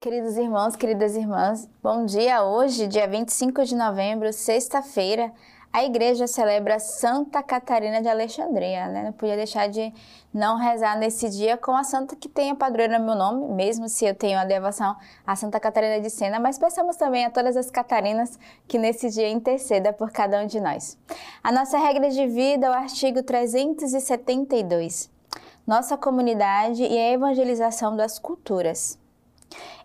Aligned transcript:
Queridos 0.00 0.36
irmãos, 0.36 0.76
queridas 0.76 1.16
irmãs, 1.16 1.68
bom 1.82 2.06
dia. 2.06 2.44
Hoje, 2.44 2.86
dia 2.86 3.08
25 3.08 3.64
de 3.64 3.74
novembro, 3.74 4.32
sexta-feira, 4.32 5.32
a 5.72 5.82
igreja 5.82 6.28
celebra 6.28 6.78
Santa 6.78 7.42
Catarina 7.42 8.00
de 8.00 8.06
Alexandria, 8.06 8.86
né? 8.86 9.02
Não 9.02 9.12
podia 9.12 9.34
deixar 9.34 9.66
de 9.66 9.92
não 10.32 10.56
rezar 10.56 10.96
nesse 10.96 11.28
dia 11.28 11.56
com 11.56 11.72
a 11.72 11.82
santa 11.82 12.14
que 12.14 12.28
tem 12.28 12.52
a 12.52 12.54
padroeira 12.54 12.96
no 12.96 13.06
meu 13.06 13.16
nome, 13.16 13.52
mesmo 13.52 13.88
se 13.88 14.04
eu 14.04 14.14
tenho 14.14 14.38
a 14.38 14.44
devoção 14.44 14.94
a 15.26 15.34
Santa 15.34 15.58
Catarina 15.58 16.00
de 16.00 16.10
Sena, 16.10 16.38
mas 16.38 16.60
peçamos 16.60 16.94
também 16.94 17.24
a 17.24 17.30
todas 17.30 17.56
as 17.56 17.68
Catarinas 17.68 18.38
que 18.68 18.78
nesse 18.78 19.10
dia 19.10 19.28
interceda 19.28 19.92
por 19.92 20.12
cada 20.12 20.40
um 20.40 20.46
de 20.46 20.60
nós. 20.60 20.96
A 21.42 21.50
nossa 21.50 21.76
regra 21.76 22.08
de 22.08 22.24
vida 22.28 22.68
é 22.68 22.70
o 22.70 22.72
artigo 22.72 23.20
372. 23.24 25.10
Nossa 25.66 25.96
comunidade 25.96 26.84
e 26.84 26.96
a 26.96 27.10
evangelização 27.10 27.96
das 27.96 28.16
culturas. 28.16 28.96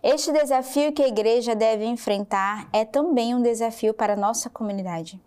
Este 0.02 0.32
desafio 0.32 0.92
que 0.92 1.02
a 1.02 1.08
igreja 1.08 1.54
deve 1.54 1.84
enfrentar 1.86 2.68
é 2.72 2.84
também 2.84 3.34
um 3.34 3.40
desafio 3.40 3.94
para 3.94 4.12
a 4.12 4.16
nossa 4.16 4.50
comunidade. 4.50 5.20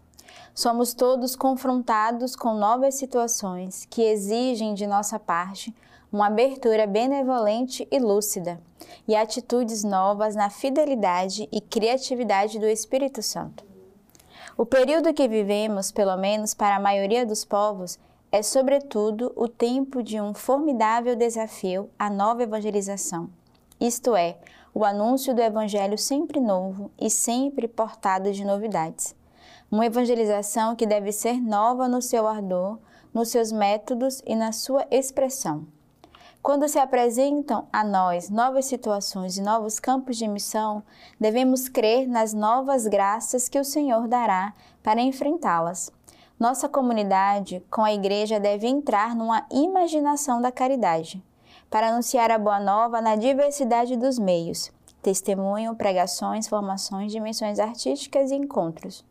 Somos 0.54 0.94
todos 0.94 1.36
confrontados 1.36 2.36
com 2.36 2.54
novas 2.54 2.96
situações 2.96 3.88
que 3.90 4.02
exigem 4.02 4.74
de 4.74 4.86
nossa 4.86 5.20
parte 5.20 5.74
uma 6.12 6.28
abertura 6.28 6.88
benevolente 6.88 7.88
e 7.92 8.00
lúcida 8.00 8.62
e 9.08 9.16
atitudes 9.16 9.84
novas 9.84 10.36
na 10.36 10.50
fidelidade 10.50 11.50
e 11.52 11.60
criatividade 11.60 12.60
do 12.60 12.68
Espírito 12.68 13.22
Santo. 13.22 13.66
O 14.56 14.66
período 14.66 15.14
que 15.14 15.28
vivemos, 15.28 15.92
pelo 15.92 16.16
menos 16.18 16.54
para 16.54 16.76
a 16.76 16.80
maioria 16.80 17.26
dos 17.26 17.44
povos, 17.44 18.00
é 18.32 18.42
sobretudo 18.42 19.32
o 19.36 19.48
tempo 19.48 20.02
de 20.02 20.20
um 20.22 20.34
formidável 20.34 21.16
desafio 21.16 21.90
à 21.98 22.10
nova 22.10 22.44
evangelização 22.44 23.30
isto 23.80 24.16
é, 24.16 24.38
o 24.74 24.84
anúncio 24.84 25.36
do 25.36 25.42
Evangelho 25.42 25.98
sempre 25.98 26.40
novo 26.40 26.92
e 27.00 27.10
sempre 27.10 27.68
portado 27.68 28.32
de 28.32 28.44
novidades. 28.44 29.16
Uma 29.72 29.86
evangelização 29.86 30.76
que 30.76 30.86
deve 30.86 31.12
ser 31.12 31.40
nova 31.40 31.88
no 31.88 32.02
seu 32.02 32.28
ardor, 32.28 32.80
nos 33.14 33.30
seus 33.30 33.52
métodos 33.52 34.22
e 34.26 34.36
na 34.36 34.52
sua 34.52 34.86
expressão. 34.90 35.68
Quando 36.42 36.68
se 36.68 36.80
apresentam 36.80 37.68
a 37.72 37.84
nós 37.84 38.30
novas 38.30 38.66
situações 38.66 39.38
e 39.38 39.42
novos 39.42 39.80
campos 39.80 40.18
de 40.18 40.28
missão, 40.28 40.82
devemos 41.20 41.68
crer 41.70 42.08
nas 42.08 42.34
novas 42.34 42.88
graças 42.88 43.48
que 43.48 43.60
o 43.60 43.66
Senhor 43.66 44.08
dará 44.08 44.54
para 44.82 45.02
enfrentá-las. 45.02 45.92
Nossa 46.40 46.68
comunidade, 46.70 47.64
com 47.70 47.84
a 47.84 47.94
Igreja, 47.94 48.40
deve 48.40 48.68
entrar 48.68 49.16
numa 49.16 49.46
imaginação 49.52 50.42
da 50.42 50.52
caridade 50.52 51.24
para 51.70 51.90
anunciar 51.90 52.32
a 52.32 52.38
boa 52.38 52.60
nova 52.60 53.02
na 53.02 53.16
diversidade 53.16 53.96
dos 53.98 54.18
meios, 54.18 54.72
testemunho, 55.02 55.76
pregações, 55.76 56.48
formações, 56.48 57.12
dimensões 57.12 57.60
artísticas 57.60 58.32
e 58.32 58.36
encontros. 58.36 59.06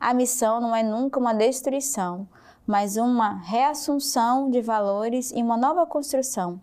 A 0.00 0.14
missão 0.14 0.60
não 0.60 0.74
é 0.74 0.82
nunca 0.82 1.18
uma 1.18 1.34
destruição, 1.34 2.26
mas 2.66 2.96
uma 2.96 3.40
reassunção 3.42 4.50
de 4.50 4.60
valores 4.60 5.32
e 5.32 5.42
uma 5.42 5.56
nova 5.56 5.86
construção, 5.86 6.60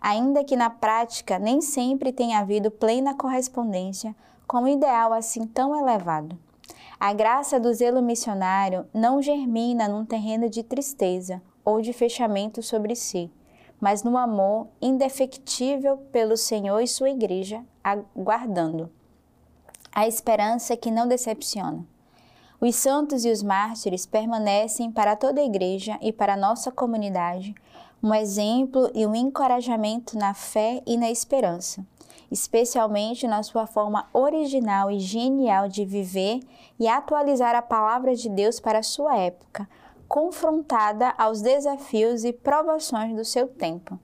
ainda 0.00 0.44
que 0.44 0.56
na 0.56 0.70
prática 0.70 1.38
nem 1.38 1.60
sempre 1.60 2.12
tenha 2.12 2.38
havido 2.38 2.70
plena 2.70 3.14
correspondência 3.14 4.14
com 4.46 4.58
um 4.58 4.68
ideal 4.68 5.12
assim 5.12 5.46
tão 5.46 5.76
elevado. 5.76 6.38
A 6.98 7.12
graça 7.12 7.60
do 7.60 7.72
zelo 7.74 8.00
missionário 8.00 8.86
não 8.94 9.20
germina 9.20 9.88
num 9.88 10.04
terreno 10.04 10.48
de 10.48 10.62
tristeza 10.62 11.42
ou 11.64 11.80
de 11.82 11.92
fechamento 11.92 12.62
sobre 12.62 12.94
si, 12.94 13.30
mas 13.80 14.02
no 14.02 14.16
amor 14.16 14.68
indefectível 14.80 15.98
pelo 16.10 16.36
Senhor 16.36 16.80
e 16.80 16.88
sua 16.88 17.10
igreja, 17.10 17.64
aguardando. 17.82 18.90
A 19.92 20.06
esperança 20.06 20.76
que 20.76 20.90
não 20.90 21.06
decepciona. 21.06 21.86
Os 22.60 22.74
santos 22.76 23.24
e 23.24 23.30
os 23.30 23.42
mártires 23.42 24.06
permanecem 24.06 24.90
para 24.90 25.14
toda 25.14 25.40
a 25.40 25.44
igreja 25.44 25.98
e 26.00 26.12
para 26.12 26.34
a 26.34 26.38
nossa 26.38 26.72
comunidade 26.72 27.54
um 28.02 28.14
exemplo 28.14 28.90
e 28.94 29.06
um 29.06 29.14
encorajamento 29.14 30.16
na 30.16 30.34
fé 30.34 30.82
e 30.86 30.96
na 30.96 31.10
esperança, 31.10 31.84
especialmente 32.30 33.26
na 33.26 33.42
sua 33.42 33.66
forma 33.66 34.06
original 34.12 34.90
e 34.90 34.98
genial 34.98 35.68
de 35.68 35.84
viver 35.84 36.40
e 36.78 36.86
atualizar 36.86 37.54
a 37.54 37.62
palavra 37.62 38.14
de 38.14 38.28
Deus 38.28 38.60
para 38.60 38.78
a 38.78 38.82
sua 38.82 39.16
época, 39.16 39.68
confrontada 40.08 41.14
aos 41.18 41.40
desafios 41.40 42.24
e 42.24 42.32
provações 42.32 43.14
do 43.14 43.24
seu 43.24 43.48
tempo. 43.48 43.98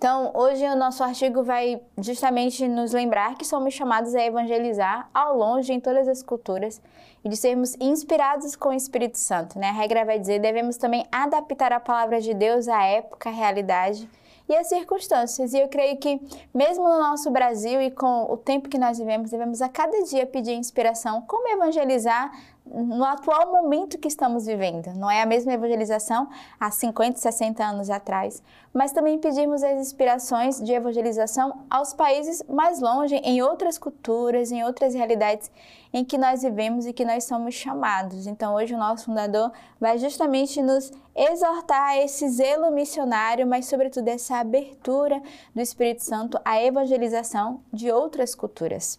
Então, 0.00 0.32
hoje 0.34 0.64
o 0.64 0.76
nosso 0.76 1.04
artigo 1.04 1.42
vai 1.42 1.78
justamente 1.98 2.66
nos 2.66 2.92
lembrar 2.92 3.34
que 3.36 3.44
somos 3.44 3.74
chamados 3.74 4.14
a 4.14 4.24
evangelizar 4.24 5.10
ao 5.12 5.36
longe 5.36 5.74
em 5.74 5.78
todas 5.78 6.08
as 6.08 6.22
culturas 6.22 6.80
e 7.22 7.28
de 7.28 7.36
sermos 7.36 7.76
inspirados 7.78 8.56
com 8.56 8.70
o 8.70 8.72
Espírito 8.72 9.18
Santo. 9.18 9.58
Né? 9.58 9.68
A 9.68 9.72
regra 9.72 10.06
vai 10.06 10.18
dizer 10.18 10.40
devemos 10.40 10.78
também 10.78 11.06
adaptar 11.12 11.70
a 11.70 11.78
palavra 11.78 12.18
de 12.18 12.32
Deus 12.32 12.66
à 12.66 12.82
época, 12.82 13.28
à 13.28 13.32
realidade 13.32 14.08
e 14.50 14.56
as 14.56 14.66
circunstâncias. 14.66 15.54
E 15.54 15.60
eu 15.60 15.68
creio 15.68 15.96
que, 15.96 16.20
mesmo 16.52 16.82
no 16.88 16.98
nosso 16.98 17.30
Brasil 17.30 17.80
e 17.80 17.90
com 17.90 18.24
o 18.30 18.36
tempo 18.36 18.68
que 18.68 18.78
nós 18.78 18.98
vivemos, 18.98 19.30
devemos 19.30 19.62
a 19.62 19.68
cada 19.68 20.02
dia 20.02 20.26
pedir 20.26 20.54
inspiração 20.54 21.22
como 21.22 21.48
evangelizar 21.48 22.32
no 22.66 23.04
atual 23.04 23.50
momento 23.50 23.98
que 23.98 24.08
estamos 24.08 24.46
vivendo. 24.46 24.92
Não 24.94 25.10
é 25.10 25.22
a 25.22 25.26
mesma 25.26 25.52
evangelização 25.52 26.28
há 26.58 26.70
50, 26.70 27.18
60 27.18 27.64
anos 27.64 27.90
atrás, 27.90 28.42
mas 28.72 28.92
também 28.92 29.18
pedimos 29.18 29.62
as 29.62 29.80
inspirações 29.80 30.60
de 30.60 30.72
evangelização 30.72 31.64
aos 31.70 31.94
países 31.94 32.42
mais 32.48 32.80
longe, 32.80 33.16
em 33.16 33.42
outras 33.42 33.78
culturas, 33.78 34.52
em 34.52 34.64
outras 34.64 34.94
realidades 34.94 35.50
em 35.92 36.04
que 36.04 36.16
nós 36.16 36.42
vivemos 36.42 36.86
e 36.86 36.92
que 36.92 37.04
nós 37.04 37.24
somos 37.24 37.54
chamados. 37.54 38.26
Então, 38.26 38.54
hoje 38.54 38.74
o 38.74 38.78
nosso 38.78 39.06
fundador 39.06 39.50
vai 39.80 39.98
justamente 39.98 40.62
nos 40.62 40.92
exortar 41.14 41.90
a 41.90 41.98
esse 41.98 42.28
zelo 42.28 42.70
missionário, 42.70 43.46
mas 43.46 43.66
sobretudo 43.66 44.08
essa 44.08 44.36
abertura 44.36 45.20
do 45.54 45.60
Espírito 45.60 46.04
Santo 46.04 46.38
à 46.44 46.62
evangelização 46.62 47.60
de 47.72 47.90
outras 47.90 48.34
culturas. 48.34 48.98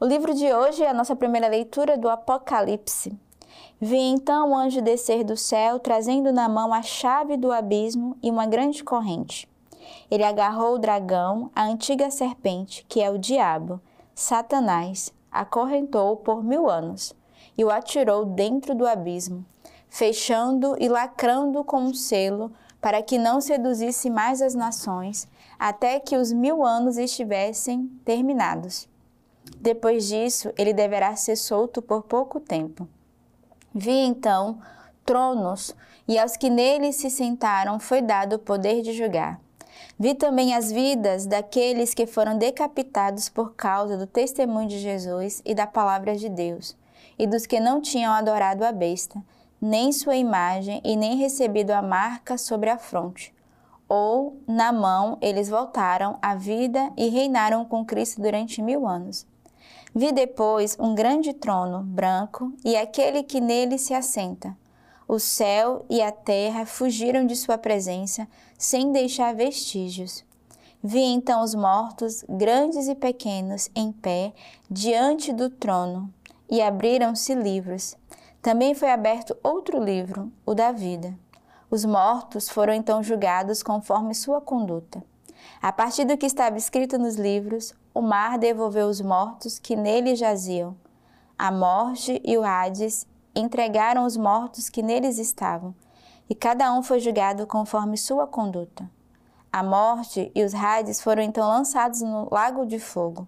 O 0.00 0.06
livro 0.06 0.32
de 0.32 0.52
hoje 0.52 0.82
é 0.82 0.88
a 0.88 0.94
nossa 0.94 1.16
primeira 1.16 1.48
leitura 1.48 1.98
do 1.98 2.08
Apocalipse. 2.08 3.18
Vi 3.80 3.98
então 3.98 4.50
o 4.50 4.54
anjo 4.54 4.80
descer 4.80 5.22
do 5.22 5.36
céu, 5.36 5.78
trazendo 5.78 6.32
na 6.32 6.48
mão 6.48 6.72
a 6.72 6.82
chave 6.82 7.36
do 7.36 7.52
abismo 7.52 8.16
e 8.22 8.30
uma 8.30 8.46
grande 8.46 8.82
corrente. 8.82 9.48
Ele 10.10 10.24
agarrou 10.24 10.74
o 10.74 10.78
dragão, 10.78 11.50
a 11.54 11.64
antiga 11.64 12.10
serpente, 12.10 12.84
que 12.88 13.02
é 13.02 13.10
o 13.10 13.18
diabo, 13.18 13.80
Satanás, 14.14 15.12
acorrentou 15.40 16.16
por 16.16 16.42
mil 16.42 16.68
anos 16.68 17.14
e 17.56 17.64
o 17.64 17.70
atirou 17.70 18.24
dentro 18.24 18.74
do 18.74 18.86
abismo, 18.86 19.44
fechando 19.88 20.76
e 20.78 20.88
lacrando 20.88 21.64
com 21.64 21.78
um 21.78 21.94
selo 21.94 22.52
para 22.80 23.02
que 23.02 23.18
não 23.18 23.40
seduzisse 23.40 24.10
mais 24.10 24.42
as 24.42 24.54
nações, 24.54 25.26
até 25.58 25.98
que 25.98 26.16
os 26.16 26.32
mil 26.32 26.64
anos 26.64 26.98
estivessem 26.98 27.86
terminados. 28.04 28.88
Depois 29.58 30.06
disso, 30.06 30.52
ele 30.58 30.72
deverá 30.72 31.16
ser 31.16 31.36
solto 31.36 31.80
por 31.80 32.02
pouco 32.02 32.38
tempo. 32.38 32.86
Vi 33.74 33.90
então 33.90 34.60
tronos, 35.04 35.74
e 36.08 36.18
aos 36.18 36.36
que 36.36 36.50
neles 36.50 36.96
se 36.96 37.10
sentaram 37.10 37.80
foi 37.80 38.02
dado 38.02 38.34
o 38.34 38.38
poder 38.38 38.82
de 38.82 38.92
julgar. 38.92 39.40
Vi 39.98 40.14
também 40.14 40.54
as 40.54 40.70
vidas 40.70 41.26
daqueles 41.26 41.94
que 41.94 42.06
foram 42.06 42.36
decapitados 42.36 43.28
por 43.28 43.54
causa 43.54 43.96
do 43.96 44.06
testemunho 44.06 44.68
de 44.68 44.78
Jesus 44.78 45.42
e 45.44 45.54
da 45.54 45.66
palavra 45.66 46.16
de 46.16 46.28
Deus, 46.28 46.76
e 47.18 47.26
dos 47.26 47.46
que 47.46 47.58
não 47.58 47.80
tinham 47.80 48.12
adorado 48.12 48.64
a 48.64 48.72
besta, 48.72 49.22
nem 49.60 49.90
sua 49.92 50.16
imagem 50.16 50.80
e 50.84 50.96
nem 50.96 51.16
recebido 51.16 51.70
a 51.70 51.80
marca 51.80 52.36
sobre 52.36 52.70
a 52.70 52.78
fronte. 52.78 53.34
Ou, 53.88 54.40
na 54.46 54.72
mão, 54.72 55.16
eles 55.20 55.48
voltaram 55.48 56.18
à 56.20 56.34
vida 56.34 56.92
e 56.96 57.08
reinaram 57.08 57.64
com 57.64 57.84
Cristo 57.84 58.20
durante 58.20 58.60
mil 58.60 58.86
anos. 58.86 59.26
Vi 59.94 60.12
depois 60.12 60.76
um 60.78 60.94
grande 60.94 61.32
trono 61.32 61.82
branco 61.82 62.52
e 62.64 62.76
aquele 62.76 63.22
que 63.22 63.40
nele 63.40 63.78
se 63.78 63.94
assenta. 63.94 64.56
O 65.08 65.20
céu 65.20 65.84
e 65.88 66.02
a 66.02 66.10
terra 66.10 66.66
fugiram 66.66 67.24
de 67.24 67.36
sua 67.36 67.56
presença, 67.56 68.26
sem 68.58 68.90
deixar 68.90 69.34
vestígios. 69.34 70.24
Vi 70.82 71.00
então 71.00 71.42
os 71.42 71.54
mortos, 71.54 72.24
grandes 72.28 72.88
e 72.88 72.94
pequenos, 72.94 73.70
em 73.74 73.92
pé, 73.92 74.32
diante 74.68 75.32
do 75.32 75.48
trono, 75.48 76.12
e 76.50 76.60
abriram-se 76.60 77.34
livros. 77.34 77.96
Também 78.42 78.74
foi 78.74 78.90
aberto 78.90 79.36
outro 79.42 79.82
livro, 79.82 80.30
o 80.44 80.54
da 80.54 80.72
vida. 80.72 81.14
Os 81.70 81.84
mortos 81.84 82.48
foram 82.48 82.72
então 82.72 83.02
julgados 83.02 83.62
conforme 83.62 84.14
sua 84.14 84.40
conduta. 84.40 85.02
A 85.62 85.72
partir 85.72 86.04
do 86.04 86.16
que 86.16 86.26
estava 86.26 86.56
escrito 86.56 86.98
nos 86.98 87.16
livros, 87.16 87.72
o 87.94 88.00
mar 88.00 88.38
devolveu 88.38 88.88
os 88.88 89.00
mortos 89.00 89.58
que 89.58 89.76
nele 89.76 90.16
jaziam. 90.16 90.76
A 91.38 91.50
morte 91.50 92.20
e 92.24 92.36
o 92.36 92.44
Hades 92.44 93.06
entregaram 93.40 94.04
os 94.04 94.16
mortos 94.16 94.68
que 94.68 94.82
neles 94.82 95.18
estavam, 95.18 95.74
e 96.28 96.34
cada 96.34 96.72
um 96.72 96.82
foi 96.82 96.98
julgado 96.98 97.46
conforme 97.46 97.96
sua 97.96 98.26
conduta. 98.26 98.90
A 99.52 99.62
morte 99.62 100.30
e 100.34 100.42
os 100.42 100.54
Hades 100.54 101.00
foram 101.00 101.22
então 101.22 101.46
lançados 101.46 102.02
no 102.02 102.28
lago 102.30 102.66
de 102.66 102.78
fogo. 102.78 103.26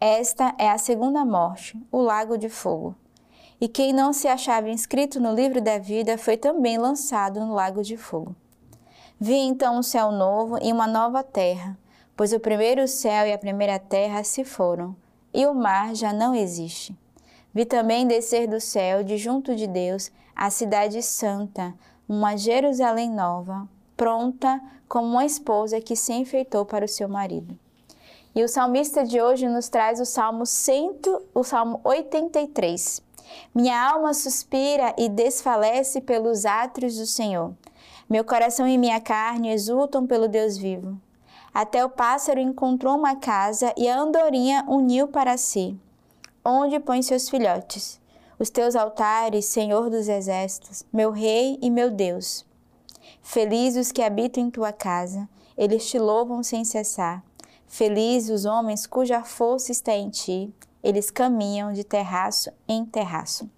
Esta 0.00 0.54
é 0.58 0.70
a 0.70 0.78
segunda 0.78 1.24
morte, 1.24 1.80
o 1.90 2.00
lago 2.00 2.36
de 2.36 2.48
fogo. 2.48 2.94
E 3.60 3.68
quem 3.68 3.92
não 3.92 4.12
se 4.12 4.26
achava 4.26 4.68
inscrito 4.68 5.20
no 5.20 5.34
livro 5.34 5.60
da 5.60 5.78
vida 5.78 6.18
foi 6.18 6.36
também 6.36 6.78
lançado 6.78 7.38
no 7.38 7.54
lago 7.54 7.82
de 7.82 7.96
fogo. 7.96 8.34
Vi 9.20 9.34
então 9.34 9.78
um 9.78 9.82
céu 9.82 10.10
novo 10.10 10.58
e 10.60 10.72
uma 10.72 10.86
nova 10.86 11.22
terra, 11.22 11.78
pois 12.16 12.32
o 12.32 12.40
primeiro 12.40 12.88
céu 12.88 13.26
e 13.26 13.32
a 13.32 13.38
primeira 13.38 13.78
terra 13.78 14.24
se 14.24 14.44
foram, 14.44 14.96
e 15.32 15.46
o 15.46 15.54
mar 15.54 15.94
já 15.94 16.12
não 16.12 16.34
existe. 16.34 16.98
Vi 17.54 17.64
também 17.66 18.06
descer 18.06 18.48
do 18.48 18.60
céu, 18.60 19.04
de 19.04 19.16
junto 19.18 19.54
de 19.54 19.66
Deus, 19.66 20.10
a 20.34 20.48
cidade 20.48 21.02
santa, 21.02 21.74
uma 22.08 22.36
Jerusalém 22.36 23.10
nova, 23.10 23.68
pronta 23.96 24.60
como 24.88 25.06
uma 25.06 25.26
esposa 25.26 25.80
que 25.80 25.94
se 25.94 26.12
enfeitou 26.12 26.64
para 26.64 26.84
o 26.84 26.88
seu 26.88 27.08
marido. 27.08 27.58
E 28.34 28.42
o 28.42 28.48
salmista 28.48 29.04
de 29.04 29.20
hoje 29.20 29.46
nos 29.46 29.68
traz 29.68 30.00
o 30.00 30.06
Salmo 30.06 30.46
100, 30.46 31.00
o 31.34 31.44
Salmo 31.44 31.80
83. 31.84 33.02
Minha 33.54 33.90
alma 33.90 34.14
suspira 34.14 34.94
e 34.96 35.08
desfalece 35.08 36.00
pelos 36.00 36.46
átrios 36.46 36.96
do 36.96 37.06
Senhor. 37.06 37.52
Meu 38.08 38.24
coração 38.24 38.66
e 38.66 38.78
minha 38.78 39.00
carne 39.00 39.50
exultam 39.50 40.06
pelo 40.06 40.28
Deus 40.28 40.56
vivo. 40.56 40.98
Até 41.52 41.84
o 41.84 41.90
pássaro 41.90 42.40
encontrou 42.40 42.96
uma 42.96 43.16
casa 43.16 43.74
e 43.76 43.86
a 43.86 43.98
andorinha 43.98 44.64
uniu 44.66 45.08
para 45.08 45.36
si, 45.36 45.78
onde 46.44 46.78
põe 46.80 47.02
seus 47.02 47.28
filhotes. 47.28 48.00
Os 48.38 48.50
teus 48.50 48.74
altares, 48.74 49.46
Senhor 49.46 49.88
dos 49.88 50.08
exércitos, 50.08 50.84
meu 50.92 51.10
Rei 51.10 51.58
e 51.62 51.70
meu 51.70 51.90
Deus. 51.90 52.44
Felizes 53.22 53.86
os 53.86 53.92
que 53.92 54.02
habitam 54.02 54.42
em 54.42 54.50
tua 54.50 54.72
casa, 54.72 55.28
eles 55.56 55.88
te 55.88 55.98
louvam 55.98 56.42
sem 56.42 56.64
cessar. 56.64 57.22
Felizes 57.66 58.30
os 58.30 58.44
homens 58.44 58.86
cuja 58.86 59.22
força 59.22 59.72
está 59.72 59.92
em 59.92 60.10
ti, 60.10 60.52
eles 60.82 61.10
caminham 61.10 61.72
de 61.72 61.84
terraço 61.84 62.50
em 62.68 62.84
terraço. 62.84 63.48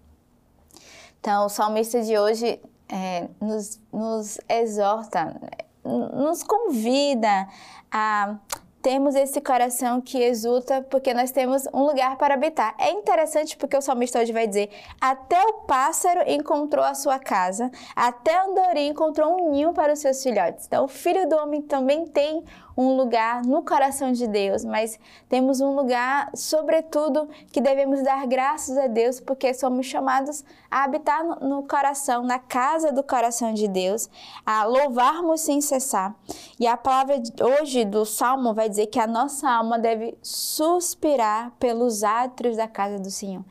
Então, 1.18 1.46
o 1.46 1.48
salmista 1.48 2.02
de 2.02 2.18
hoje 2.18 2.60
é, 2.88 3.28
nos, 3.40 3.80
nos 3.90 4.38
exorta, 4.48 5.34
nos 5.82 6.42
convida 6.42 7.48
a 7.90 8.36
temos 8.84 9.14
esse 9.14 9.40
coração 9.40 9.98
que 9.98 10.22
exulta 10.22 10.82
porque 10.90 11.14
nós 11.14 11.30
temos 11.30 11.66
um 11.72 11.86
lugar 11.86 12.18
para 12.18 12.34
habitar. 12.34 12.74
É 12.78 12.90
interessante 12.90 13.56
porque 13.56 13.74
o 13.74 13.80
salmista 13.80 14.20
hoje 14.20 14.30
vai 14.30 14.46
dizer: 14.46 14.68
até 15.00 15.40
o 15.42 15.54
pássaro 15.62 16.20
encontrou 16.30 16.84
a 16.84 16.92
sua 16.92 17.18
casa, 17.18 17.70
até 17.96 18.34
a 18.36 18.44
andorinha 18.44 18.90
encontrou 18.90 19.40
um 19.40 19.50
ninho 19.50 19.72
para 19.72 19.94
os 19.94 20.00
seus 20.00 20.22
filhotes. 20.22 20.66
Então, 20.66 20.84
o 20.84 20.88
filho 20.88 21.26
do 21.26 21.34
homem 21.34 21.62
também 21.62 22.04
tem 22.04 22.44
um 22.76 22.96
lugar 22.96 23.44
no 23.44 23.62
coração 23.62 24.12
de 24.12 24.26
Deus, 24.26 24.64
mas 24.64 24.98
temos 25.28 25.60
um 25.60 25.74
lugar, 25.74 26.30
sobretudo, 26.34 27.28
que 27.52 27.60
devemos 27.60 28.02
dar 28.02 28.26
graças 28.26 28.76
a 28.76 28.86
Deus, 28.86 29.20
porque 29.20 29.54
somos 29.54 29.86
chamados 29.86 30.44
a 30.70 30.84
habitar 30.84 31.24
no, 31.40 31.62
coração, 31.62 32.24
na 32.24 32.38
casa 32.38 32.92
do 32.92 33.02
coração 33.02 33.54
de 33.54 33.68
Deus, 33.68 34.08
a 34.44 34.64
louvarmos 34.64 35.40
sem 35.40 35.60
cessar. 35.60 36.14
E 36.58 36.66
a 36.66 36.76
palavra 36.76 37.22
hoje 37.60 37.84
do 37.84 38.04
Salmo 38.04 38.52
vai 38.52 38.68
dizer 38.68 38.86
que 38.86 38.98
a 38.98 39.06
nossa 39.06 39.48
alma 39.48 39.78
deve 39.78 40.16
suspirar 40.20 41.52
pelos 41.58 42.02
átrios 42.02 42.56
da 42.56 42.66
casa 42.66 42.98
do 42.98 43.10
Senhor. 43.10 43.44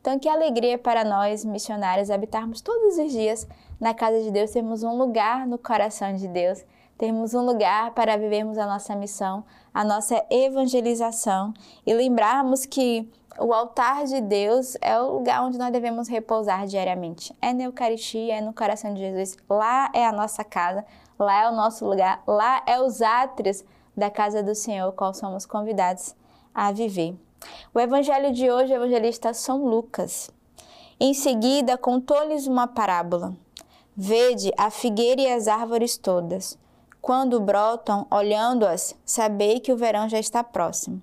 Então, 0.00 0.18
que 0.18 0.28
alegria 0.30 0.78
para 0.78 1.04
nós, 1.04 1.44
missionários, 1.44 2.10
habitarmos 2.10 2.62
todos 2.62 2.96
os 2.96 3.12
dias 3.12 3.46
na 3.78 3.92
casa 3.92 4.22
de 4.22 4.30
Deus, 4.30 4.50
termos 4.50 4.82
um 4.82 4.96
lugar 4.96 5.46
no 5.46 5.58
coração 5.58 6.14
de 6.14 6.26
Deus 6.26 6.64
termos 7.00 7.32
um 7.32 7.40
lugar 7.40 7.92
para 7.92 8.18
vivermos 8.18 8.58
a 8.58 8.66
nossa 8.66 8.94
missão, 8.94 9.42
a 9.72 9.82
nossa 9.82 10.22
evangelização 10.28 11.54
e 11.86 11.94
lembrarmos 11.94 12.66
que 12.66 13.10
o 13.38 13.54
altar 13.54 14.04
de 14.04 14.20
Deus 14.20 14.76
é 14.82 15.00
o 15.00 15.14
lugar 15.14 15.42
onde 15.42 15.56
nós 15.56 15.72
devemos 15.72 16.08
repousar 16.08 16.66
diariamente. 16.66 17.34
É 17.40 17.54
na 17.54 17.62
Eucaristia, 17.62 18.34
é 18.34 18.40
no 18.42 18.52
coração 18.52 18.92
de 18.92 19.00
Jesus. 19.00 19.34
Lá 19.48 19.90
é 19.94 20.04
a 20.04 20.12
nossa 20.12 20.44
casa, 20.44 20.84
lá 21.18 21.44
é 21.44 21.48
o 21.48 21.54
nosso 21.56 21.86
lugar, 21.86 22.22
lá 22.26 22.62
é 22.66 22.78
os 22.78 23.00
átrios 23.00 23.64
da 23.96 24.10
casa 24.10 24.42
do 24.42 24.54
Senhor, 24.54 24.92
qual 24.92 25.14
somos 25.14 25.46
convidados 25.46 26.14
a 26.54 26.70
viver. 26.70 27.16
O 27.72 27.80
evangelho 27.80 28.30
de 28.30 28.50
hoje, 28.50 28.74
o 28.74 28.76
evangelista 28.76 29.32
São 29.32 29.64
Lucas. 29.64 30.30
Em 31.00 31.14
seguida, 31.14 31.78
contou-lhes 31.78 32.46
uma 32.46 32.68
parábola. 32.68 33.34
Vede 33.96 34.52
a 34.54 34.70
figueira 34.70 35.22
e 35.22 35.32
as 35.32 35.48
árvores 35.48 35.96
todas. 35.96 36.58
Quando 37.00 37.40
brotam, 37.40 38.06
olhando-as, 38.10 38.94
sabei 39.04 39.58
que 39.58 39.72
o 39.72 39.76
verão 39.76 40.08
já 40.08 40.18
está 40.18 40.44
próximo. 40.44 41.00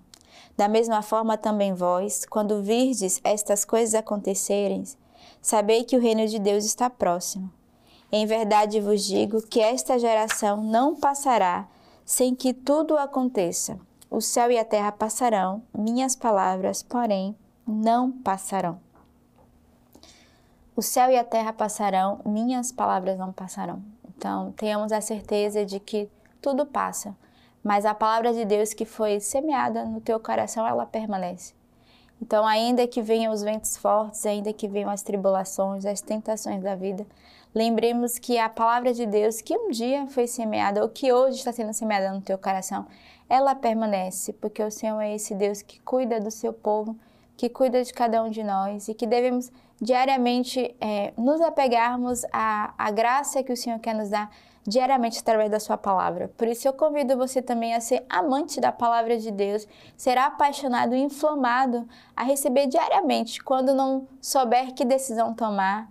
Da 0.56 0.68
mesma 0.68 1.02
forma 1.02 1.38
também 1.38 1.74
vós, 1.74 2.26
quando 2.26 2.62
virdes 2.62 3.20
estas 3.24 3.66
coisas 3.66 3.96
acontecerem, 3.96 4.84
sabei 5.42 5.84
que 5.84 5.96
o 5.96 6.00
reino 6.00 6.28
de 6.28 6.40
Deus 6.40 6.66
está 6.66 6.90
próximo. 6.90 7.52
Em 8.12 8.26
verdade 8.26 8.80
vos 8.80 9.04
digo 9.04 9.42
que 9.42 9.60
esta 9.60 10.00
geração 10.00 10.58
não 10.58 10.96
passará 10.96 11.68
sem 12.06 12.34
que 12.34 12.54
tudo 12.54 12.98
aconteça. 12.98 13.80
O 14.10 14.22
céu 14.22 14.50
e 14.50 14.58
a 14.58 14.64
terra 14.64 14.92
passarão, 14.92 15.62
minhas 15.78 16.16
palavras, 16.16 16.82
porém, 16.82 17.36
não 17.68 18.12
passarão. 18.12 18.80
O 20.76 20.82
céu 20.82 21.10
e 21.12 21.18
a 21.18 21.24
terra 21.24 21.52
passarão, 21.52 22.22
minhas 22.26 22.72
palavras 22.72 23.18
não 23.18 23.34
passarão. 23.34 23.84
Então, 24.18 24.52
tenhamos 24.54 24.92
a 24.92 25.00
certeza 25.00 25.64
de 25.64 25.80
que 25.80 26.10
tudo 26.42 26.66
passa, 26.66 27.16
mas 27.64 27.86
a 27.86 27.94
palavra 27.94 28.34
de 28.34 28.46
Deus 28.46 28.74
que 28.74 28.84
foi 28.84 29.20
semeada 29.20 29.86
no 29.86 30.02
teu 30.02 30.20
coração, 30.20 30.66
ela 30.66 30.88
permanece. 30.88 31.54
Então, 32.20 32.48
ainda 32.48 32.88
que 32.88 33.00
venham 33.00 33.32
os 33.32 33.44
ventos 33.44 33.78
fortes, 33.78 34.26
ainda 34.26 34.52
que 34.52 34.68
venham 34.68 34.90
as 34.90 35.04
tribulações, 35.04 35.86
as 35.86 36.02
tentações 36.02 36.64
da 36.64 36.74
vida, 36.74 37.06
lembremos 37.54 38.18
que 38.18 38.40
a 38.40 38.50
palavra 38.50 38.92
de 38.92 39.06
Deus 39.06 39.40
que 39.40 39.56
um 39.56 39.70
dia 39.70 40.08
foi 40.08 40.26
semeada, 40.26 40.82
ou 40.82 40.90
que 40.90 41.14
hoje 41.14 41.38
está 41.38 41.52
sendo 41.52 41.72
semeada 41.74 42.12
no 42.12 42.22
teu 42.22 42.40
coração, 42.40 42.88
ela 43.30 43.54
permanece, 43.54 44.34
porque 44.34 44.64
o 44.64 44.72
Senhor 44.72 45.00
é 45.00 45.14
esse 45.14 45.36
Deus 45.36 45.62
que 45.62 45.80
cuida 45.82 46.20
do 46.20 46.32
seu 46.32 46.52
povo, 46.52 46.98
que 47.36 47.50
cuida 47.50 47.84
de 47.84 47.94
cada 47.94 48.24
um 48.24 48.32
de 48.32 48.44
nós 48.44 48.88
e 48.88 48.96
que 48.96 49.06
devemos 49.06 49.52
diariamente 49.82 50.76
é, 50.82 51.14
nos 51.18 51.40
apegarmos 51.42 52.24
à, 52.32 52.74
à 52.78 52.92
graça 52.92 53.44
que 53.44 53.52
o 53.52 53.58
Senhor 53.58 53.80
quer 53.80 53.94
nos 53.94 54.10
dar 54.10 54.30
diariamente 54.68 55.20
através 55.20 55.50
da 55.50 55.60
sua 55.60 55.78
palavra. 55.78 56.30
Por 56.38 56.48
isso 56.48 56.68
eu 56.68 56.74
convido 56.74 57.16
você 57.16 57.42
também 57.42 57.74
a 57.74 57.80
ser 57.80 58.06
amante 58.10 58.60
da 58.60 58.72
palavra 58.72 59.18
de 59.18 59.32
Deus, 59.32 59.66
ser 59.96 60.18
apaixonado 60.18 60.94
e 60.94 61.00
inflamado 61.00 61.88
a 62.14 62.24
receber 62.24 62.68
diariamente, 62.68 63.42
quando 63.42 63.74
não 63.74 64.08
souber 64.20 64.74
que 64.74 64.84
decisão 64.84 65.34
tomar, 65.34 65.90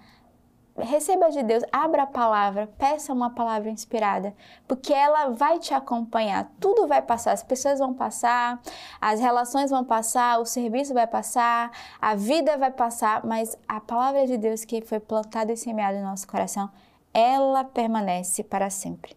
receba 0.78 1.30
de 1.30 1.42
Deus, 1.42 1.64
abra 1.72 2.02
a 2.02 2.06
palavra, 2.06 2.68
peça 2.78 3.12
uma 3.12 3.30
palavra 3.30 3.70
inspirada, 3.70 4.34
porque 4.66 4.92
ela 4.92 5.30
vai 5.30 5.58
te 5.58 5.72
acompanhar. 5.72 6.50
Tudo 6.60 6.86
vai 6.86 7.02
passar, 7.02 7.32
as 7.32 7.42
pessoas 7.42 7.78
vão 7.78 7.94
passar, 7.94 8.60
as 9.00 9.20
relações 9.20 9.70
vão 9.70 9.84
passar, 9.84 10.40
o 10.40 10.46
serviço 10.46 10.94
vai 10.94 11.06
passar, 11.06 11.70
a 12.00 12.14
vida 12.14 12.56
vai 12.56 12.70
passar, 12.70 13.24
mas 13.24 13.56
a 13.66 13.80
palavra 13.80 14.26
de 14.26 14.36
Deus 14.36 14.64
que 14.64 14.80
foi 14.82 15.00
plantada 15.00 15.52
e 15.52 15.56
semeada 15.56 15.98
em 15.98 16.02
nosso 16.02 16.26
coração, 16.26 16.70
ela 17.12 17.64
permanece 17.64 18.44
para 18.44 18.68
sempre. 18.70 19.16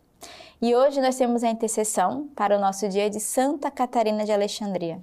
E 0.62 0.76
hoje 0.76 1.02
nós 1.02 1.16
temos 1.16 1.44
a 1.44 1.50
intercessão 1.50 2.28
para 2.36 2.58
o 2.58 2.60
nosso 2.60 2.88
dia 2.90 3.10
de 3.10 3.20
Santa 3.20 3.72
Catarina 3.72 4.26
de 4.26 4.32
Alexandria. 4.32 5.02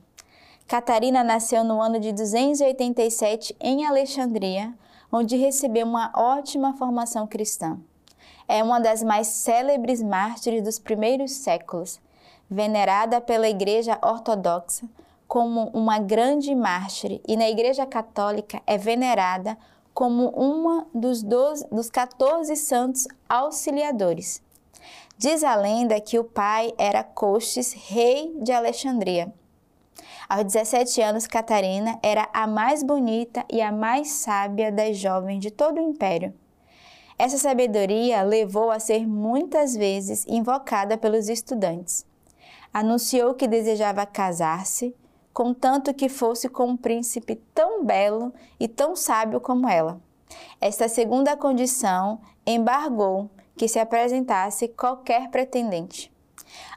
Catarina 0.66 1.22
nasceu 1.22 1.62
no 1.62 1.80
ano 1.80 2.00
de 2.00 2.12
287 2.12 3.56
em 3.60 3.86
Alexandria, 3.86 4.74
onde 5.16 5.36
recebeu 5.36 5.86
uma 5.86 6.12
ótima 6.14 6.74
formação 6.74 7.26
cristã. 7.26 7.78
É 8.46 8.62
uma 8.62 8.78
das 8.78 9.02
mais 9.02 9.28
célebres 9.28 10.02
mártires 10.02 10.62
dos 10.62 10.78
primeiros 10.78 11.32
séculos, 11.32 11.98
venerada 12.50 13.20
pela 13.20 13.48
Igreja 13.48 13.98
Ortodoxa 14.02 14.86
como 15.26 15.70
uma 15.72 15.98
grande 15.98 16.54
mártire 16.54 17.20
e 17.26 17.36
na 17.36 17.48
Igreja 17.48 17.84
Católica 17.84 18.62
é 18.66 18.78
venerada 18.78 19.58
como 19.92 20.28
uma 20.28 20.86
dos, 20.94 21.22
12, 21.22 21.66
dos 21.72 21.90
14 21.90 22.54
santos 22.54 23.08
auxiliadores. 23.28 24.40
Diz 25.18 25.42
a 25.42 25.56
lenda 25.56 26.00
que 26.00 26.18
o 26.18 26.24
pai 26.24 26.72
era 26.76 27.02
Costes, 27.02 27.72
rei 27.72 28.36
de 28.40 28.52
Alexandria 28.52 29.32
aos 30.28 30.44
17 30.44 31.00
anos, 31.00 31.26
Catarina 31.26 31.98
era 32.02 32.28
a 32.32 32.46
mais 32.46 32.82
bonita 32.82 33.44
e 33.50 33.62
a 33.62 33.70
mais 33.70 34.08
sábia 34.08 34.72
das 34.72 34.96
jovens 34.96 35.40
de 35.40 35.50
todo 35.50 35.78
o 35.78 35.90
império. 35.90 36.34
Essa 37.18 37.38
sabedoria 37.38 38.22
levou 38.22 38.70
a 38.70 38.78
ser 38.78 39.06
muitas 39.06 39.74
vezes 39.74 40.26
invocada 40.26 40.98
pelos 40.98 41.28
estudantes. 41.28 42.04
Anunciou 42.72 43.34
que 43.34 43.46
desejava 43.46 44.04
casar-se, 44.04 44.94
contanto 45.32 45.94
que 45.94 46.08
fosse 46.08 46.48
com 46.48 46.66
um 46.66 46.76
príncipe 46.76 47.36
tão 47.54 47.84
belo 47.84 48.34
e 48.58 48.66
tão 48.66 48.96
sábio 48.96 49.40
como 49.40 49.68
ela. 49.68 50.00
Esta 50.60 50.88
segunda 50.88 51.36
condição 51.36 52.20
embargou 52.46 53.30
que 53.56 53.68
se 53.68 53.78
apresentasse 53.78 54.68
qualquer 54.68 55.30
pretendente. 55.30 56.12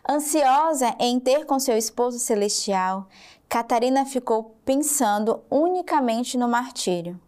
Ansiosa 0.07 0.95
em 0.99 1.19
ter 1.19 1.45
com 1.45 1.59
seu 1.59 1.77
esposo 1.77 2.19
celestial, 2.19 3.07
Catarina 3.47 4.05
ficou 4.05 4.55
pensando 4.63 5.41
unicamente 5.49 6.37
no 6.37 6.47
martírio. 6.47 7.19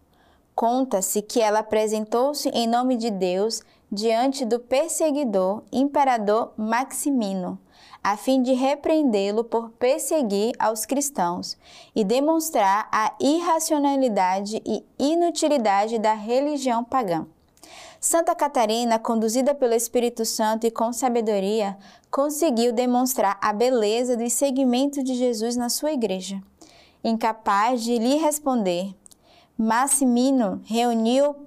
Conta-se 0.54 1.22
que 1.22 1.40
ela 1.40 1.60
apresentou-se 1.60 2.48
em 2.50 2.66
nome 2.66 2.96
de 2.96 3.10
Deus 3.10 3.62
diante 3.90 4.44
do 4.44 4.58
perseguidor 4.58 5.62
imperador 5.72 6.52
Maximino, 6.56 7.58
a 8.02 8.16
fim 8.16 8.42
de 8.42 8.52
repreendê-lo 8.52 9.44
por 9.44 9.70
perseguir 9.70 10.54
aos 10.58 10.86
cristãos 10.86 11.56
e 11.94 12.04
demonstrar 12.04 12.88
a 12.90 13.14
irracionalidade 13.20 14.62
e 14.64 14.84
inutilidade 14.98 15.98
da 15.98 16.14
religião 16.14 16.82
pagã. 16.82 17.26
Santa 18.04 18.34
Catarina, 18.34 18.98
conduzida 18.98 19.54
pelo 19.54 19.74
Espírito 19.74 20.24
Santo 20.24 20.66
e 20.66 20.72
com 20.72 20.92
sabedoria, 20.92 21.78
conseguiu 22.10 22.72
demonstrar 22.72 23.38
a 23.40 23.52
beleza 23.52 24.16
do 24.16 24.28
seguimento 24.28 25.04
de 25.04 25.14
Jesus 25.14 25.54
na 25.54 25.68
sua 25.68 25.92
igreja. 25.92 26.42
Incapaz 27.04 27.80
de 27.84 27.96
lhe 27.98 28.16
responder, 28.16 28.92
Massimino 29.56 30.60
reuniu 30.64 31.46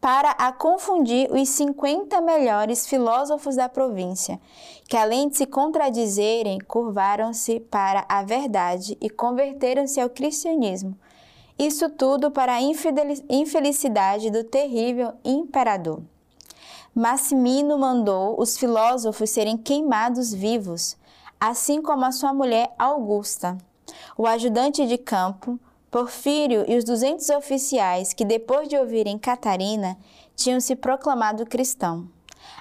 para 0.00 0.32
a 0.32 0.50
confundir 0.50 1.30
os 1.30 1.48
50 1.50 2.20
melhores 2.20 2.88
filósofos 2.88 3.54
da 3.54 3.68
província, 3.68 4.40
que 4.88 4.96
além 4.96 5.28
de 5.28 5.36
se 5.36 5.46
contradizerem, 5.46 6.58
curvaram-se 6.58 7.60
para 7.60 8.04
a 8.08 8.24
verdade 8.24 8.98
e 9.00 9.08
converteram-se 9.08 10.00
ao 10.00 10.10
cristianismo. 10.10 10.98
Isso 11.58 11.88
tudo 11.88 12.30
para 12.30 12.54
a 12.54 12.60
infelicidade 12.60 14.30
do 14.30 14.44
terrível 14.44 15.14
imperador. 15.24 16.02
Massimino 16.94 17.78
mandou 17.78 18.40
os 18.40 18.58
filósofos 18.58 19.30
serem 19.30 19.56
queimados 19.56 20.32
vivos, 20.32 20.96
assim 21.40 21.80
como 21.80 22.04
a 22.04 22.12
sua 22.12 22.32
mulher 22.32 22.74
Augusta. 22.78 23.56
O 24.16 24.26
ajudante 24.26 24.86
de 24.86 24.98
campo, 24.98 25.58
Porfírio 25.90 26.64
e 26.68 26.76
os 26.76 26.84
200 26.84 27.30
oficiais 27.30 28.12
que, 28.12 28.24
depois 28.24 28.68
de 28.68 28.76
ouvirem 28.76 29.18
Catarina, 29.18 29.96
tinham 30.34 30.60
se 30.60 30.76
proclamado 30.76 31.46
cristão. 31.46 32.08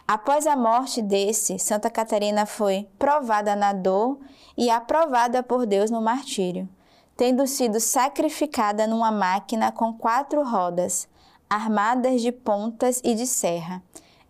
Após 0.07 0.47
a 0.47 0.55
morte 0.55 1.01
desse, 1.01 1.57
Santa 1.59 1.89
Catarina 1.89 2.45
foi 2.45 2.87
provada 2.97 3.55
na 3.55 3.73
dor 3.73 4.19
e 4.57 4.69
aprovada 4.69 5.43
por 5.43 5.65
Deus 5.65 5.89
no 5.89 6.01
martírio, 6.01 6.69
tendo 7.17 7.47
sido 7.47 7.79
sacrificada 7.79 8.85
numa 8.85 9.11
máquina 9.11 9.71
com 9.71 9.93
quatro 9.93 10.43
rodas, 10.43 11.07
armadas 11.49 12.21
de 12.21 12.31
pontas 12.31 13.01
e 13.03 13.15
de 13.15 13.25
serra. 13.25 13.81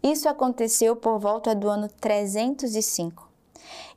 Isso 0.03 0.29
aconteceu 0.29 0.95
por 0.95 1.19
volta 1.19 1.55
do 1.55 1.67
ano 1.67 1.89
305. 1.99 3.27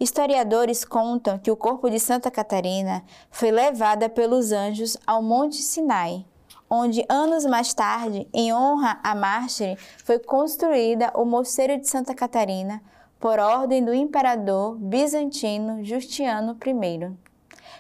Historiadores 0.00 0.85
contam 0.85 1.38
que 1.38 1.50
o 1.50 1.57
corpo 1.57 1.90
de 1.90 2.00
Santa 2.00 2.30
Catarina 2.30 3.04
foi 3.30 3.50
levada 3.50 4.09
pelos 4.09 4.52
anjos 4.52 4.97
ao 5.07 5.23
Monte 5.23 5.57
Sinai, 5.57 6.25
onde 6.71 7.04
anos 7.09 7.45
mais 7.45 7.75
tarde, 7.75 8.26
em 8.33 8.52
honra 8.52 8.99
a 9.02 9.14
mártire, 9.14 9.76
foi 10.04 10.18
construída 10.18 11.12
o 11.14 11.25
Mosteiro 11.25 11.78
de 11.78 11.88
Santa 11.88 12.14
Catarina 12.14 12.83
por 13.18 13.38
ordem 13.38 13.85
do 13.85 13.92
imperador 13.92 14.76
bizantino 14.76 15.85
Justiano 15.85 16.57
I. 16.64 17.27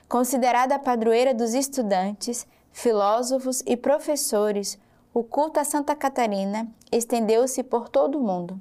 Considerada 0.08 0.76
a 0.76 0.78
padroeira 0.78 1.34
dos 1.34 1.54
estudantes, 1.54 2.46
filósofos 2.72 3.62
e 3.66 3.76
professores, 3.76 4.78
o 5.12 5.22
culto 5.22 5.60
a 5.60 5.64
Santa 5.64 5.94
Catarina 5.94 6.68
estendeu-se 6.90 7.62
por 7.62 7.88
todo 7.88 8.18
o 8.18 8.22
mundo 8.22 8.60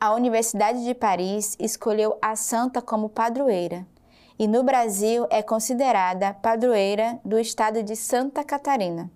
a 0.00 0.14
Universidade 0.14 0.82
de 0.82 0.94
Paris 0.94 1.54
escolheu 1.60 2.16
a 2.22 2.34
santa 2.34 2.80
como 2.80 3.10
padroeira 3.10 3.86
e 4.38 4.48
no 4.48 4.62
Brasil 4.62 5.26
é 5.28 5.42
considerada 5.42 6.32
padroeira 6.32 7.20
do 7.22 7.38
estado 7.38 7.82
de 7.82 7.94
Santa 7.94 8.42
Catarina. 8.42 9.10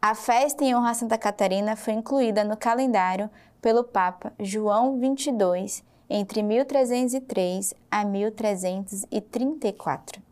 A 0.00 0.14
festa 0.14 0.64
em 0.64 0.74
honra 0.74 0.92
a 0.92 0.94
Santa 0.94 1.18
Catarina 1.18 1.76
foi 1.76 1.92
incluída 1.92 2.42
no 2.42 2.56
calendário 2.56 3.28
pelo 3.60 3.84
Papa 3.84 4.32
João 4.40 4.98
XXII 4.98 5.84
entre 6.08 6.42
1303 6.42 7.74
a 7.90 8.02
1334. 8.02 10.23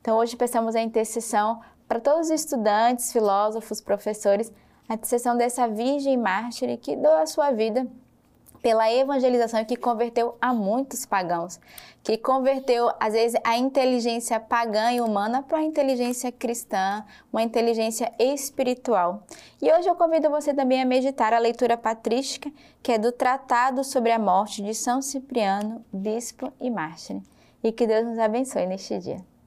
Então 0.00 0.16
hoje 0.16 0.36
pensamos 0.36 0.74
a 0.74 0.80
intercessão 0.80 1.60
para 1.86 2.00
todos 2.00 2.28
os 2.28 2.30
estudantes, 2.30 3.12
filósofos, 3.12 3.80
professores, 3.80 4.52
a 4.88 4.94
intercessão 4.94 5.36
dessa 5.36 5.66
Virgem 5.66 6.16
Mártir 6.16 6.76
que 6.78 6.96
deu 6.96 7.16
a 7.16 7.26
sua 7.26 7.50
vida 7.50 7.86
pela 8.62 8.92
evangelização 8.92 9.64
que 9.64 9.76
converteu 9.76 10.36
a 10.40 10.52
muitos 10.52 11.06
pagãos, 11.06 11.60
que 12.02 12.16
converteu, 12.18 12.90
às 12.98 13.12
vezes, 13.12 13.40
a 13.44 13.56
inteligência 13.56 14.40
pagã 14.40 14.92
e 14.92 15.00
humana 15.00 15.42
para 15.42 15.58
a 15.58 15.62
inteligência 15.62 16.30
cristã, 16.32 17.04
uma 17.32 17.42
inteligência 17.42 18.12
espiritual. 18.18 19.22
E 19.60 19.72
hoje 19.72 19.88
eu 19.88 19.94
convido 19.94 20.30
você 20.30 20.52
também 20.52 20.82
a 20.82 20.86
meditar 20.86 21.32
a 21.32 21.38
leitura 21.38 21.76
patrística, 21.76 22.50
que 22.82 22.92
é 22.92 22.98
do 22.98 23.12
Tratado 23.12 23.84
sobre 23.84 24.12
a 24.12 24.18
Morte 24.18 24.62
de 24.62 24.74
São 24.74 25.00
Cipriano, 25.00 25.84
Bispo 25.92 26.52
e 26.60 26.70
Mártir. 26.70 27.22
E 27.62 27.72
que 27.72 27.86
Deus 27.86 28.06
nos 28.06 28.18
abençoe 28.18 28.66
neste 28.66 28.98
dia. 28.98 29.37